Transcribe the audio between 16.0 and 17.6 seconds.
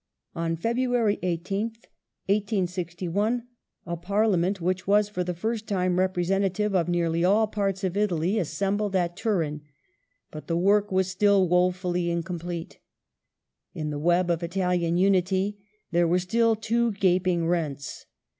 were still two gaping